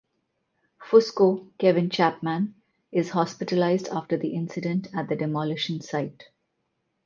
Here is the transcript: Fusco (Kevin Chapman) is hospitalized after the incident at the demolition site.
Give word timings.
Fusco 0.81 1.51
(Kevin 1.59 1.87
Chapman) 1.91 2.55
is 2.91 3.11
hospitalized 3.11 3.87
after 3.89 4.17
the 4.17 4.29
incident 4.33 4.87
at 4.95 5.07
the 5.09 5.15
demolition 5.15 5.79
site. 5.79 6.29